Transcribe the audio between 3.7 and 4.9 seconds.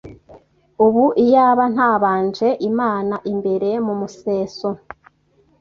mu museso